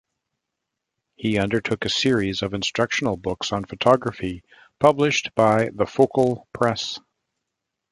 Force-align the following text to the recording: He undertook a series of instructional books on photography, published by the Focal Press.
He 1.15 1.37
undertook 1.37 1.85
a 1.85 1.89
series 1.89 2.41
of 2.41 2.55
instructional 2.55 3.17
books 3.17 3.51
on 3.51 3.65
photography, 3.65 4.43
published 4.79 5.29
by 5.35 5.69
the 5.75 5.85
Focal 5.85 6.47
Press. 6.55 6.99